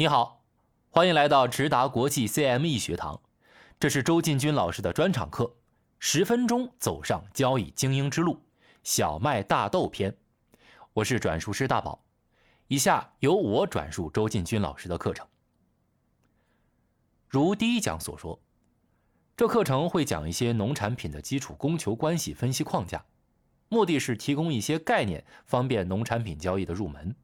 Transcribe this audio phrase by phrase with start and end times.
[0.00, 0.42] 你好，
[0.88, 3.20] 欢迎来到直达国际 CME 学堂，
[3.78, 5.54] 这是周进军老师的专场课，
[5.98, 8.40] 十分钟走上交易精英之路，
[8.82, 10.16] 小麦大豆篇。
[10.94, 12.02] 我是转述师大宝，
[12.68, 15.26] 以下由我转述周进军老师的课程。
[17.28, 18.40] 如第一讲所说，
[19.36, 23.04] 这课程会讲一些农产品的基础供求关系分析框架，
[23.68, 27.14] 目的是提供一些概念，方便农产品交易的入门。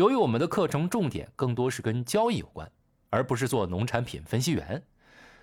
[0.00, 2.72] 由于我们的课程重点更多是跟交易有关，
[3.10, 4.82] 而不是做农产品分析员，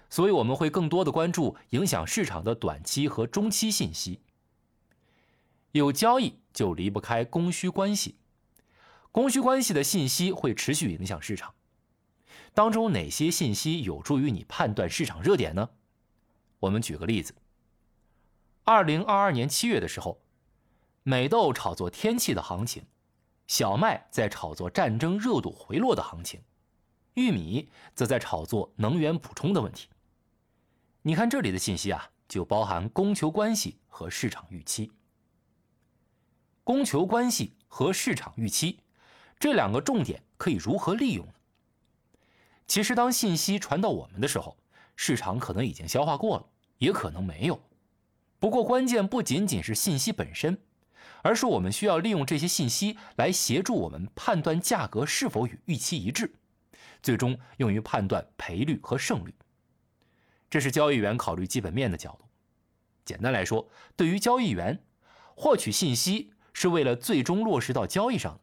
[0.10, 4.20] 所以我们会更多的关注影响市场的短期和中期信息。
[5.74, 8.16] 有交易就离不开供需关系，
[9.12, 11.54] 供需关系的信息会持续影响市场。
[12.56, 15.70] 当中哪些信息有助于你判断市场热点呢？
[16.62, 17.36] 我们举个例子。
[18.64, 20.20] 二零二二年七月的时候，
[21.04, 22.86] 美豆炒作天气的行情，
[23.48, 26.42] 小麦在炒作战争热度回落的行情，
[27.14, 29.88] 玉米则在炒作能源补充的问题。
[31.02, 34.92] 你看这里的信息啊，就包含供求关系和市场预期。
[36.66, 38.82] 供求关系和市场预期
[39.40, 41.34] 这两个重点可以如何利用呢？
[42.68, 44.58] 其实，当信息传到我们的时候，
[44.98, 46.46] 市场可能已经消化过了，
[46.80, 47.58] 也可能没有。
[48.40, 50.62] 不过，关键不仅仅是信息本身，
[51.28, 56.34] 而是我们需要利用这些信息来协助我们判断价格是否与预期一致，
[57.04, 59.36] 最终用于判断赔率和胜率。
[60.50, 62.26] 这是交易员考虑基本面的角度。
[63.04, 63.68] 简单来说，
[63.98, 64.82] 对于交易员，
[65.36, 68.40] 获取信息是为了最终落实到交易上。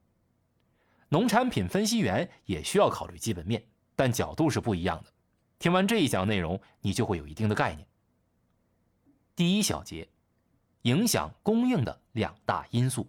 [1.09, 3.65] 农产品分析员也需要考虑基本面。
[3.97, 5.11] 但角度是不一样的。
[5.59, 7.87] 听完这一讲内容，你就会有一定的概念。
[9.35, 10.07] 第一小节，
[10.85, 13.07] 影响供应的两大因素。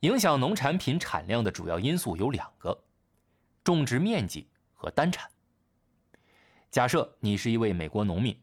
[0.00, 2.82] 影响农产品产量的主要因素有两个：
[3.62, 5.30] 种植面积和单产。
[6.70, 8.38] 假设你是一位美国农民，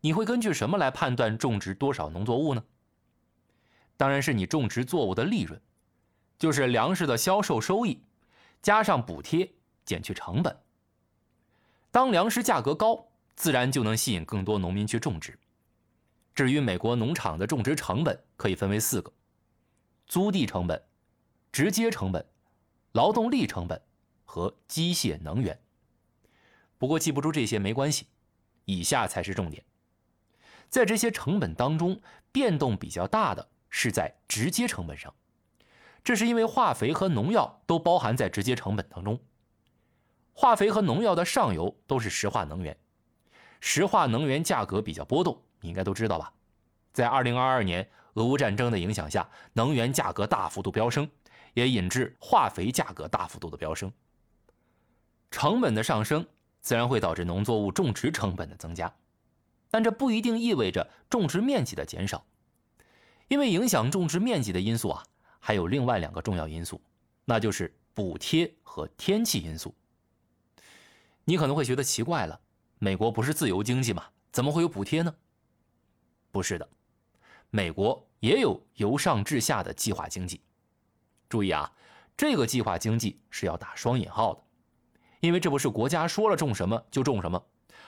[0.00, 2.64] 你会根据什么来判断种植多少农作物呢？
[3.96, 5.60] 当然是你种植作物的利润，
[6.38, 8.00] 就是粮食的销售收益，
[8.62, 9.50] 加上补贴。
[9.86, 10.58] 减去成本。
[11.92, 15.38] 当粮食价格高，自然就能吸引更多农民去种植。
[16.36, 19.10] 至于美国农场的种植成本，可以分为四个：
[20.06, 20.80] 租地成本、
[21.50, 22.22] 直接成本、
[22.92, 23.80] 劳动力成本
[24.26, 25.58] 和机械能源。
[26.76, 28.06] 不过记不住这些没关系，
[28.66, 29.64] 以下才是重点。
[30.68, 31.98] 在这些成本当中，
[32.30, 35.14] 变动比较大的是在直接成本上，
[36.04, 39.18] 这是因为化肥和农药都包含在直接成本当中。
[40.34, 42.76] 化肥和农药的上游都是石化能源，
[43.58, 46.32] 石化能源价格比较波动，你应该都知道吧？
[46.92, 51.10] 在二零二二年俄乌战争的影响下，能源价格大幅度飙升，
[51.54, 53.92] 也引致化肥价格大幅度的飙升。
[55.28, 56.24] 成本的上升
[56.60, 58.94] 自然会导致农作物种植成本的增加，
[59.68, 62.24] 但这不一定意味着种植面积的减少，
[63.26, 65.02] 因为影响种植面积的因素啊，
[65.40, 66.80] 还有另外两个重要因素，
[67.24, 69.74] 那就是补贴和天气因素。
[71.24, 72.40] 你可能会觉得奇怪了，
[72.78, 74.04] 美国不是自由经济吗？
[74.30, 75.12] 怎么会有补贴呢？
[76.36, 76.68] 不是的，
[77.48, 80.42] 美国也有由上至下的计划经济。
[81.30, 81.72] 注意啊，
[82.14, 84.42] 这个计划经济是要打双引号的，
[85.20, 87.42] 因为这不是国家说了种什么就种什么，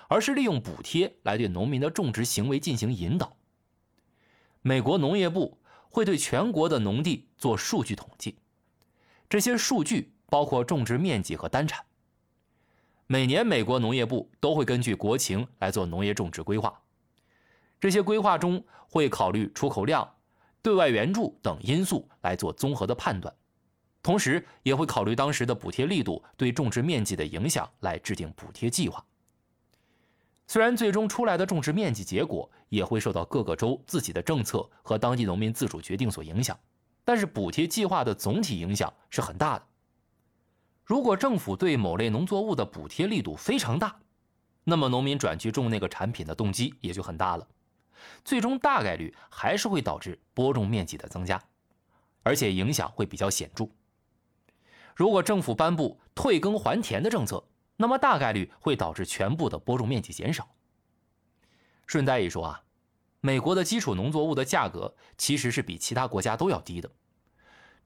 [0.09, 3.37] 而是利用补贴来对农民的种植行为进行引导。
[4.63, 5.59] 美国农业部
[5.91, 8.39] 会对全国的农地做数据统计，
[9.29, 11.85] 这些数据包括种植面积和单产。
[13.07, 16.81] 每年，美国农业部都会根据国情来做农业种植规划。
[17.81, 20.09] 这些规划中会考虑出口量、
[20.63, 23.33] 对外援助等因素来做综合的判断，
[24.03, 29.05] 同时也会考虑当时的补贴力度对种植面积的影响来制定补贴计划。
[30.47, 36.59] 虽然最终出来的种植面积结果也会受到各个州自己的政策和当地农民自主决定所影响，
[37.05, 39.67] 但是补贴计划的总体影响是很大的。
[40.85, 43.95] 如果政府对某类农作物的补贴力度非常大，
[44.65, 47.47] 那么农民转去种那个产品的动机也就很大了，
[48.25, 51.43] 最终大概率还是会导致播种面积的增加，
[52.23, 53.69] 而且影响会比较显著。
[54.95, 57.45] 如果政府颁布退耕还田的政策，
[57.77, 60.49] 那么大概率会导致全部的播种面积减少。
[61.87, 62.63] 顺带一说啊，
[63.21, 66.91] 美国的基础农作物的价格其实是比其他国家都要低的。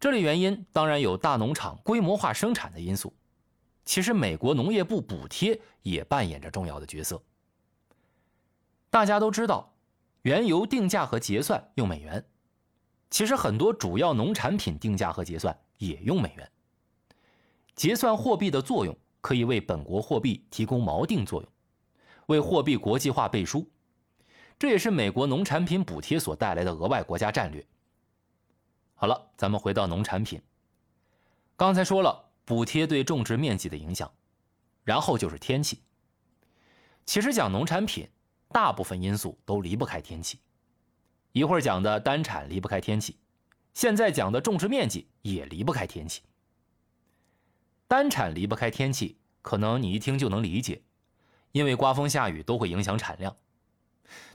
[0.00, 3.14] 这里原因当然有大农场规模化生产的因素，
[3.84, 7.22] 其实美国农业部补贴也扮演着重要的角色。
[8.90, 9.71] 大家都知道，
[10.22, 12.24] 原油定价和结算用美元，
[13.10, 16.50] 其实很多主要农产品定价和结算也用美元。
[17.74, 21.52] 结算货币的作用可以为本国货币提供锚定作用，
[22.26, 23.68] 为货币国际化背书。
[24.58, 27.66] 这也是美国农产品补贴所带来的额外国家战略。
[28.94, 30.40] 好了，咱们回到农产品。
[31.56, 34.08] 刚才说了补贴对种植面积的影响，
[34.84, 35.82] 然后就是天气。
[37.04, 38.08] 其实讲农产品，
[38.52, 40.38] 大部分因素都离不开天气。
[41.32, 43.16] 一会儿讲的单产离不开天气，
[43.72, 46.22] 现在讲的种植面积也离不开天气。
[47.88, 50.82] 单产离不开天气，可能你一听就能理解，
[51.52, 53.34] 因为刮风下雨都会影响产量。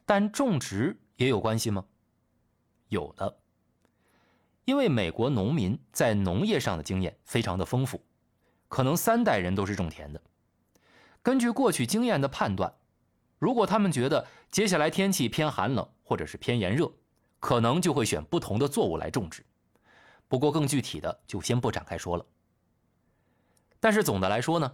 [0.06, 1.86] 但种植也有关系吗？
[2.90, 3.38] 有的，
[4.66, 8.02] 因为美国农民在农业上的经验非常的丰富，
[8.68, 10.22] 可能三代人都是种田的。
[11.22, 12.74] 根据过去经验的判断，
[13.40, 16.92] 如果他们觉得接下来天气偏寒冷或者是偏炎热，
[17.40, 19.46] 可能就会选不同的作物来种植。
[20.28, 22.26] 不过更具体的就先不展开说了。
[23.80, 24.72] 但是总的来说呢，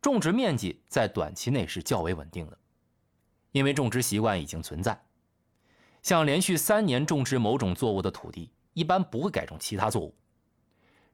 [0.00, 2.56] 种植面积在短期内是较为稳定的，
[3.52, 4.98] 因为种植习惯已经存在。
[6.00, 10.14] 像连续三年种植某种作物的土地，一般不会改种其他作物。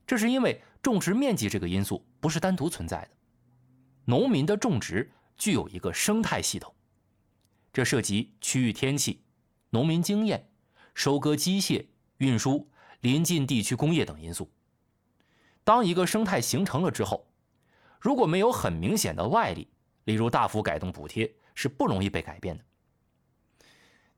[0.05, 3.09] 这是因为种植面积这个因素不是单独存在的。
[4.05, 6.73] 农民的种植具有一个生态系统，
[7.71, 9.23] 这涉及区域天气、
[9.69, 10.49] 农民经验、
[10.93, 11.85] 收割机械、
[12.17, 12.67] 运输、
[13.01, 14.51] 临近地区工业等因素。
[15.63, 17.27] 当一个生态形成了之后，
[17.99, 19.69] 如果没有很明显的外力，
[20.05, 22.63] 例如大幅改动补贴，是不容易被改变的。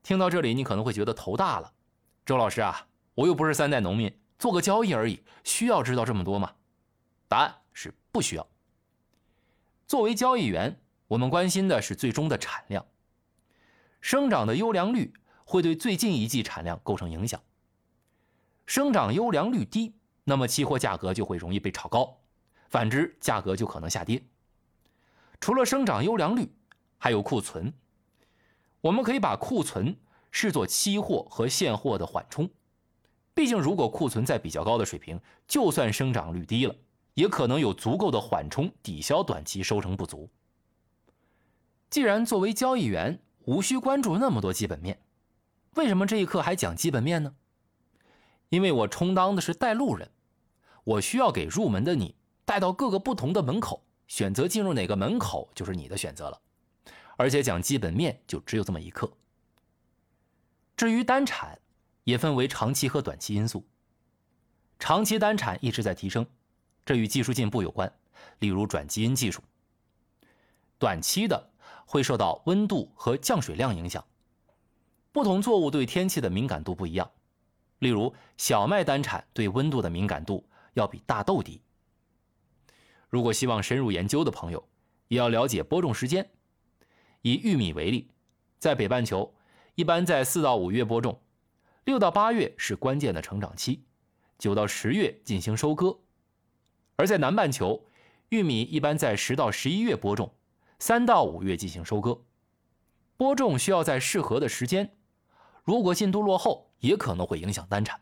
[0.02, 1.72] 听到这里，你可能会觉得头大了，
[2.24, 6.54] 周老师啊，我又不是三代农民，做个交易而已，需要知道这么多吗？
[7.28, 8.48] 答案是不需要。
[9.86, 10.80] 作为交易员，
[11.10, 12.86] 我们关心的是最终的产量。
[14.00, 15.12] 生长的优良率
[15.44, 17.40] 会对最近一季产量构成影响。
[18.64, 19.92] 生长优良率低，
[20.22, 22.16] 那么期货价格就会容易被炒高；
[22.68, 24.22] 反之，价格就可能下跌。
[25.40, 26.48] 除了生长优良率，
[26.96, 27.74] 还有库存。
[28.80, 29.96] 我们可以把库存
[30.30, 32.48] 视作期货和现货的缓冲。
[33.34, 36.74] 毕竟，如果库存在比较高的水平，就算生长率低了。
[37.14, 40.30] 也可能有足够的缓冲抵消短期收成不足。
[41.90, 45.00] 既然作为交易员无需关注那么多基本面，
[45.74, 47.34] 为什么这一课还讲基本面呢？
[48.48, 50.10] 因为我充当的是带路人，
[50.84, 52.14] 我需要给入门的你
[52.44, 56.40] 带到各个不同的门口，选择进入哪个门口就是你的选择了。
[57.16, 59.12] 而且讲基本面就只有这么一课。
[60.76, 61.58] 至于单产，
[62.04, 63.66] 也分为长期和短期因素。
[64.78, 66.24] 长期单产一直在提升。
[66.86, 67.92] 这与技术进步有关，
[68.38, 69.42] 例如转基因技术。
[70.78, 71.49] 短期的
[71.92, 74.04] 会受到温度和降水量影响，
[75.10, 77.10] 不同作物对天气的敏感度不一样。
[77.80, 81.60] 例如，小麦单产对温度的敏感度要比大豆低。
[83.08, 84.64] 如果希望深入研究的朋友，
[85.08, 86.30] 也要了解播种时间。
[87.22, 88.08] 以玉米为例，
[88.60, 89.34] 在北半球
[89.74, 91.20] 一般在四到五月播种，
[91.82, 93.82] 六到八月是关键的成长期，
[94.38, 95.98] 九到十月进行收割。
[96.94, 97.84] 而在南半球，
[98.28, 100.32] 玉米一般在十到十一月播种，
[100.80, 102.24] 三到五月进行收割。
[103.16, 104.96] 播种需要在适合的时间，
[105.62, 108.00] 如果进度落后，也可能会影响单产。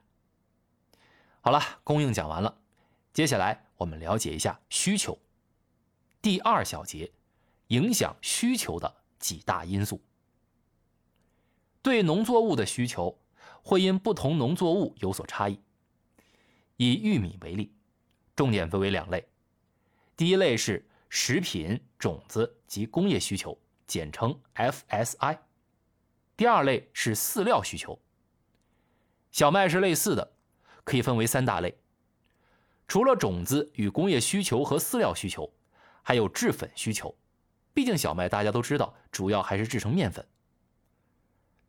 [1.40, 2.62] 好了，供应讲完了，
[3.12, 5.18] 接下来我们了解一下需求。
[6.22, 7.12] 第二小节，
[7.66, 10.00] 影响需求的几大因素。
[11.82, 13.18] 对农作物的需求
[13.62, 15.60] 会因不同农作物有所差异。
[16.76, 17.74] 以玉米为例。
[18.36, 19.26] 重点分为两类，
[20.16, 25.38] 第一类是食品、种子及工业需求，简称 FSI；
[26.36, 27.98] 第二类是饲料需求。
[29.30, 30.32] 小麦是类似的，
[30.84, 31.78] 可以分为三大类。
[32.86, 35.52] 除了种子与工业需求和饲料需求，
[36.02, 37.14] 还有制粉需求。
[37.74, 40.26] 毕竟小麦大家都知道，主要还是制成面粉。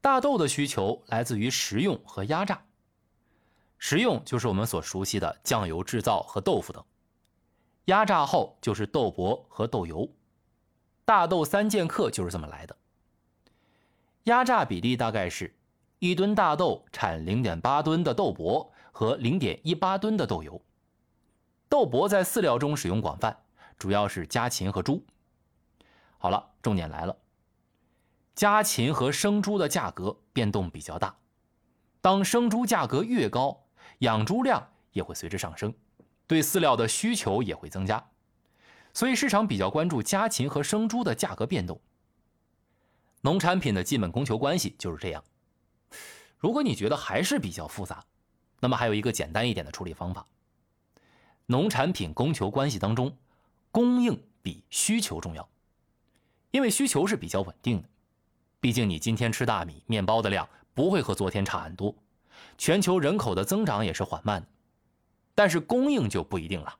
[0.01, 2.65] 大豆的需求来自于食用和压榨。
[3.77, 6.84] 食用就是我们所熟悉的酱油制造和豆腐等，
[7.89, 10.08] 压榨后就是豆粕和豆油，
[11.05, 12.77] 大豆三剑客就是这么来的。
[14.25, 15.58] 压榨比例大概是
[15.98, 20.62] 一吨大豆产零点八吨的豆粕和零点一八吨的豆油。
[21.67, 23.36] 豆粕在饲料中使用广泛，
[23.79, 25.03] 主要是家禽和猪。
[26.19, 27.17] 好了，重点来了，
[28.36, 31.17] 家禽和生猪的价格变动比较大，
[32.01, 33.65] 当生猪价格越高。
[34.00, 35.74] 养猪量也会随之上升，
[36.29, 38.12] 对饲料的需求也会增加，
[38.93, 41.81] 所以市场比较关注家禽和生猪的价格变动。
[43.21, 45.24] 农产品的基本供求关系就是这样。
[46.38, 48.05] 如果你觉得还是比较复杂，
[48.59, 50.24] 那么还有一个简单一点的处理方法。
[51.48, 53.17] 农产品供求关系当中，
[53.71, 55.50] 供应比需求重要，
[56.51, 57.89] 因为需求是比较稳定的。
[58.59, 61.95] 毕竟你今天吃大米、面包的量不会和昨天差很多，
[62.55, 64.48] 全球人口的增长也是缓慢的。
[65.39, 66.79] 但是供应就不一定了。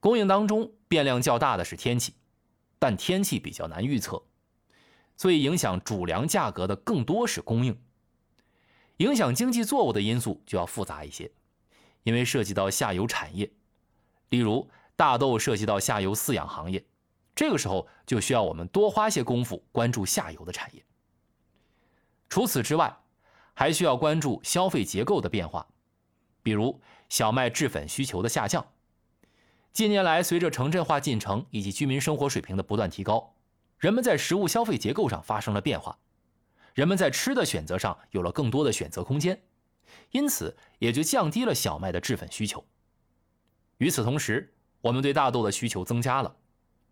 [0.00, 2.14] 供应当中变量较大的是天气，
[2.78, 4.22] 但天气比较难预测，
[5.18, 7.78] 所以影响主粮价格的更多是供应。
[8.96, 11.30] 影响经济作物的因素就要复杂一些，
[12.04, 13.52] 因为涉及到下游产业，
[14.30, 14.66] 例如
[14.96, 16.82] 大豆涉及到下游饲养行业，
[17.34, 20.82] 这个时候就需要我们多花些功夫关注下游的产业。
[22.30, 22.96] 除此之外，
[23.52, 25.66] 还需要关注消费结构的变化，
[26.42, 28.66] 比如小麦制粉需求的下降。
[29.72, 33.34] 近年来，随着城镇化进程以及居民生活水平的不断提高，
[33.78, 35.98] 人们在食物消费结构上发生了变化。
[36.74, 39.42] 人们在吃的选择上有了更多的选择空间，
[40.10, 42.64] 因此也就降低了小麦的制粉需求。
[43.78, 46.36] 与此同时，我们对大豆的需求增加了，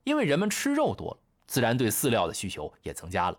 [0.04, 3.38] 因为人们吃肉多了，自然对饲料的需求也增加了。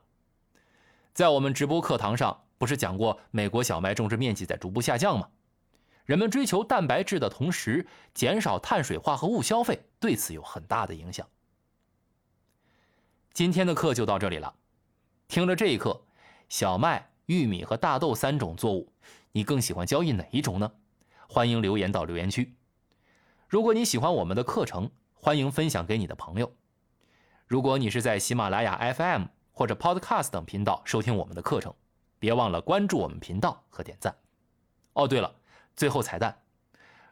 [1.14, 5.28] 在我们直播课堂上，不是讲过美国小麦种植面积在逐步下降吗？
[6.06, 11.28] 人们追求蛋白质的同时，减少碳水化合物消费，对此有很大的影响。
[13.34, 14.54] 今天的课就到这里了，
[15.28, 16.02] 听了这一课。
[16.50, 18.92] 小麦、玉米和大豆三种作物，
[19.32, 20.70] 你更喜欢交易哪一种呢？
[21.30, 22.54] 欢迎留言到留言区。
[23.48, 26.52] 如果你喜欢我们的课程，欢迎分享给你的朋友。
[27.48, 31.74] 如果你是在喜马拉雅 FM 或者 Podcast 等频道收听我们的课程，
[32.20, 34.14] 别忘了关注我们频道和点赞。
[34.94, 35.34] 哦，对了，
[35.76, 36.36] 最后彩蛋：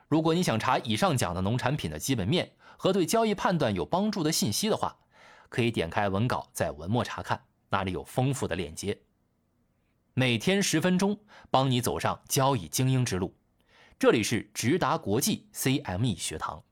[0.08, 4.96] 如果你想查以上讲的农产品的基本面和对交易判断有帮助的信息的话，
[5.50, 8.98] 可以点开文稿，在文末查看，那里有丰富的链接。
[10.13, 11.18] 每天十分钟，
[11.50, 13.36] 帮你走上交易精英之路。
[13.98, 16.63] 这里是直达国际 CME 学堂。